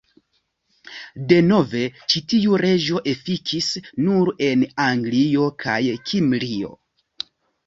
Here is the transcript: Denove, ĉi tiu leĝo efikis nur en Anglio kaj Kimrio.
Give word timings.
Denove, 1.31 1.81
ĉi 2.13 2.21
tiu 2.33 2.57
leĝo 2.63 3.01
efikis 3.11 3.69
nur 4.07 4.33
en 4.49 4.65
Anglio 4.87 5.47
kaj 5.67 5.79
Kimrio. 6.09 6.75